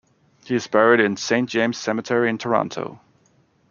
He 0.45 0.55
is 0.55 0.65
buried 0.65 0.99
in 0.99 1.15
Saint 1.15 1.47
James 1.47 1.77
Cemetery 1.77 2.27
in 2.27 2.39
Toronto. 2.39 2.99